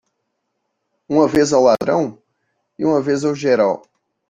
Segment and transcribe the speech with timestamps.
[1.07, 2.19] Uma vez ao ladrão?
[2.75, 3.83] e uma vez ao geral.